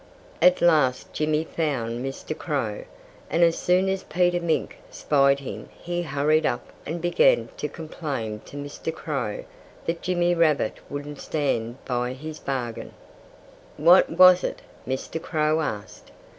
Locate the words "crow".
2.35-2.85, 8.91-9.43, 15.21-15.61